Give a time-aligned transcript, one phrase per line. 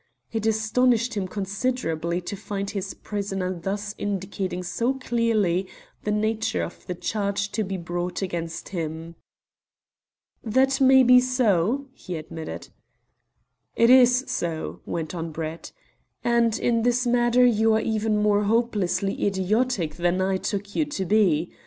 [0.31, 5.67] It astonished him considerably to find his prisoner thus indicating so clearly
[6.05, 9.13] the nature of the charge to be brought against him.
[10.43, 12.69] "That may be so," he admitted.
[13.75, 15.71] "It is so," went on Brett;
[16.23, 21.05] "and in this matter you are even more hopelessly idiotic than I took you to
[21.05, 21.51] be.